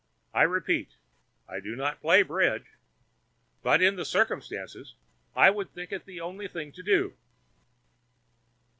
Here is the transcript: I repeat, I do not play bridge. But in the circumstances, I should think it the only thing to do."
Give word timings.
I 0.33 0.41
repeat, 0.41 0.95
I 1.47 1.59
do 1.59 1.75
not 1.75 2.01
play 2.01 2.23
bridge. 2.23 2.65
But 3.61 3.83
in 3.83 3.97
the 3.97 4.03
circumstances, 4.03 4.95
I 5.35 5.53
should 5.53 5.75
think 5.75 5.91
it 5.91 6.05
the 6.05 6.19
only 6.21 6.47
thing 6.47 6.71
to 6.71 6.81
do." 6.81 7.13